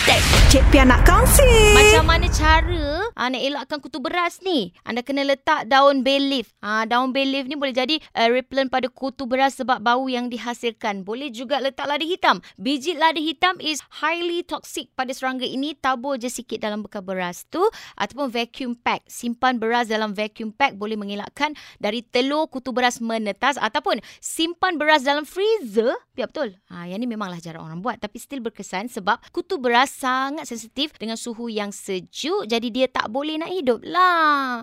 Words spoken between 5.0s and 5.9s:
kena letak